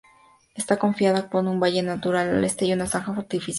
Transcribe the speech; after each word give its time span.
Está 0.55 0.77
confinada 0.79 1.29
por 1.29 1.45
un 1.45 1.59
valle 1.59 1.83
natural 1.83 2.27
al 2.35 2.43
este, 2.43 2.65
y 2.65 2.73
una 2.73 2.87
zanja 2.87 3.11
artificial 3.11 3.19
al 3.19 3.19
oeste. 3.19 3.49